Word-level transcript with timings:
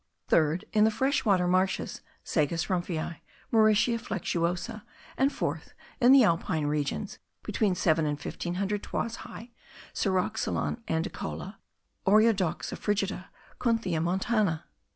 third, 0.29 0.65
in 0.73 0.83
the 0.83 0.89
fresh 0.89 1.25
water 1.25 1.47
marshes, 1.47 2.01
Sagus 2.23 2.71
Rumphii, 2.71 3.17
Mauritia 3.51 3.99
flexuosa; 3.99 4.81
and 5.15 5.29
4th, 5.29 5.73
in 5.99 6.11
the 6.11 6.23
alpine 6.23 6.65
regions, 6.65 7.19
between 7.43 7.75
seven 7.75 8.07
and 8.07 8.19
fifteen 8.19 8.55
hundred 8.55 8.81
toises 8.81 9.17
high, 9.17 9.51
Ceroxylon 9.93 10.81
andicola, 10.87 11.59
Oreodoxa 12.07 12.75
frigida, 12.79 13.25
Kunthia 13.59 14.01
montana. 14.01 14.65